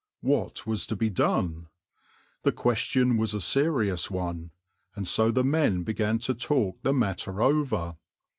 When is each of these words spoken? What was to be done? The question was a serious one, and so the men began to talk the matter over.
What 0.21 0.65
was 0.65 0.87
to 0.87 0.95
be 0.95 1.11
done? 1.11 1.67
The 2.41 2.51
question 2.51 3.17
was 3.17 3.35
a 3.35 3.39
serious 3.39 4.09
one, 4.09 4.49
and 4.95 5.07
so 5.07 5.29
the 5.29 5.43
men 5.43 5.83
began 5.83 6.17
to 6.25 6.33
talk 6.33 6.81
the 6.81 6.91
matter 6.91 7.39
over. 7.39 7.97